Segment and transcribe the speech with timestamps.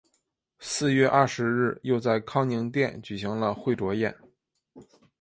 [0.57, 4.17] 四月二十日又在康宁殿举行了会酌宴。